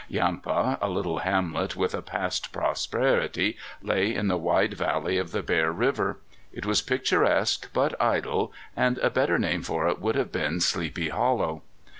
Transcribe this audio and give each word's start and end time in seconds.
Yampa, 0.09 0.79
a 0.81 0.89
little 0.89 1.19
hamlet 1.19 1.75
with 1.75 1.93
a 1.93 2.01
past 2.01 2.51
prosperity, 2.51 3.55
lay 3.83 4.15
in 4.15 4.29
the 4.29 4.35
wide 4.35 4.73
valley 4.73 5.19
of 5.19 5.29
the 5.31 5.43
Bear 5.43 5.71
River. 5.71 6.17
It 6.51 6.65
was 6.65 6.81
picturesque 6.81 7.71
but 7.71 7.93
idle, 8.01 8.51
and 8.75 8.97
a 8.97 9.11
better 9.11 9.37
name 9.37 9.61
for 9.61 9.87
it 9.87 10.01
would 10.01 10.15
have 10.15 10.31
been 10.31 10.59
Sleepy 10.59 11.09
Hollow. 11.09 11.61